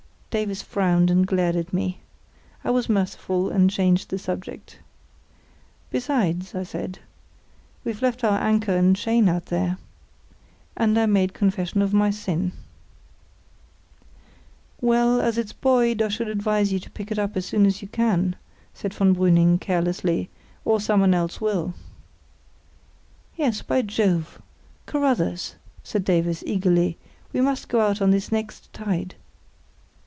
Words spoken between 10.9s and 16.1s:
I made confession of my sin. "Well, as it's buoyed, I